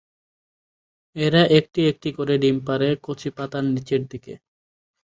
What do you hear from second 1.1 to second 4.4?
এরা একটি একটি করে ডিম পাড়ে কচি পাতার নিচের দিকে।